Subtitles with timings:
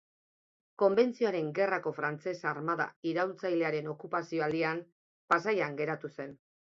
[0.83, 4.81] Konbentzioaren Gerrako frantses armada iraultzailearen okupazio aldian,
[5.35, 6.35] Pasaian geratu zen.